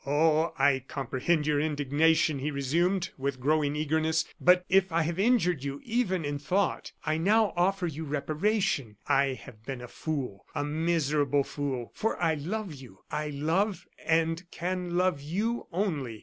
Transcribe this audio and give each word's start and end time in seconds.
"Oh! 0.03 0.51
I 0.57 0.83
comprehend 0.87 1.45
your 1.45 1.59
indignation," 1.59 2.39
he 2.39 2.49
resumed, 2.49 3.11
with 3.19 3.39
growing 3.39 3.75
eagerness. 3.75 4.25
"But 4.41 4.65
if 4.67 4.91
I 4.91 5.03
have 5.03 5.19
injured 5.19 5.63
you 5.63 5.79
even 5.83 6.25
in 6.25 6.39
thought, 6.39 6.91
I 7.05 7.19
now 7.19 7.53
offer 7.55 7.85
you 7.85 8.03
reparation. 8.05 8.97
I 9.05 9.33
have 9.35 9.63
been 9.63 9.79
a 9.79 9.87
fool 9.87 10.47
a 10.55 10.63
miserable 10.63 11.43
fool 11.43 11.91
for 11.93 12.19
I 12.19 12.33
love 12.33 12.73
you; 12.73 13.01
I 13.11 13.29
love, 13.29 13.85
and 14.03 14.43
can 14.49 14.97
love 14.97 15.21
you 15.21 15.67
only. 15.71 16.19